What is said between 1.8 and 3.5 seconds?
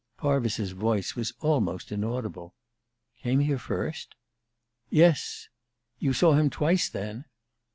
inaudible. "Came